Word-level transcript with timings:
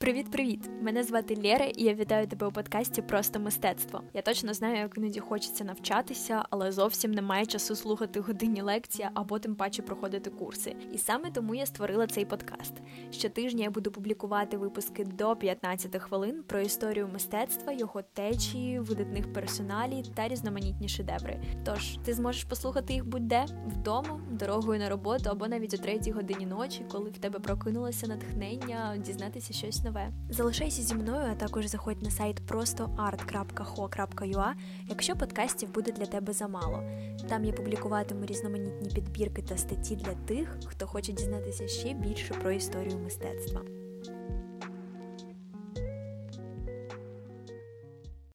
Привіт-привіт! 0.00 0.70
Мене 0.82 1.04
звати 1.04 1.36
Лєра, 1.44 1.64
і 1.64 1.84
я 1.84 1.94
вітаю 1.94 2.26
тебе 2.26 2.46
у 2.46 2.52
подкасті 2.52 3.02
Просто 3.02 3.40
мистецтво. 3.40 4.02
Я 4.14 4.22
точно 4.22 4.54
знаю, 4.54 4.76
як 4.76 4.96
іноді 4.96 5.20
хочеться 5.20 5.64
навчатися, 5.64 6.44
але 6.50 6.72
зовсім 6.72 7.12
немає 7.12 7.46
часу 7.46 7.76
слухати 7.76 8.20
годинні 8.20 8.62
лекції 8.62 9.08
або 9.14 9.38
тим 9.38 9.54
паче 9.54 9.82
проходити 9.82 10.30
курси. 10.30 10.76
І 10.92 10.98
саме 10.98 11.30
тому 11.30 11.54
я 11.54 11.66
створила 11.66 12.06
цей 12.06 12.24
подкаст. 12.24 12.72
Щотижня 13.10 13.64
я 13.64 13.70
буду 13.70 13.90
публікувати 13.90 14.56
випуски 14.56 15.04
до 15.04 15.36
15 15.36 15.96
хвилин 16.02 16.42
про 16.46 16.60
історію 16.60 17.08
мистецтва, 17.12 17.72
його 17.72 18.02
течії, 18.02 18.80
видатних 18.80 19.32
персоналій 19.32 20.04
та 20.14 20.28
різноманітні 20.28 20.88
шедеври. 20.88 21.40
Тож 21.64 21.98
ти 22.04 22.14
зможеш 22.14 22.44
послухати 22.44 22.92
їх 22.92 23.06
будь-де 23.06 23.46
вдома, 23.66 24.20
дорогою 24.30 24.80
на 24.80 24.88
роботу 24.88 25.30
або 25.30 25.48
навіть 25.48 25.74
о 25.74 25.78
третій 25.78 26.12
годині 26.12 26.46
ночі, 26.46 26.84
коли 26.92 27.10
в 27.10 27.18
тебе 27.18 27.38
прокинулося 27.38 28.06
натхнення, 28.06 28.96
дізнатися 28.96 29.52
щось 29.52 29.84
нове. 29.84 29.89
Залишайся 30.30 30.82
зі 30.82 30.94
мною, 30.94 31.28
а 31.32 31.34
також 31.34 31.66
заходь 31.66 32.02
на 32.02 32.10
сайт 32.10 32.42
простоart.ho.ua, 32.48 34.52
якщо 34.86 35.16
подкастів 35.16 35.74
буде 35.74 35.92
для 35.92 36.06
тебе 36.06 36.32
замало. 36.32 36.82
Там 37.28 37.44
я 37.44 37.52
публікуватиму 37.52 38.26
різноманітні 38.26 38.88
підбірки 38.88 39.42
та 39.42 39.56
статті 39.56 39.96
для 39.96 40.14
тих, 40.14 40.58
хто 40.66 40.86
хоче 40.86 41.12
дізнатися 41.12 41.68
ще 41.68 41.94
більше 41.94 42.34
про 42.34 42.50
історію 42.50 42.98
мистецтва. 42.98 43.62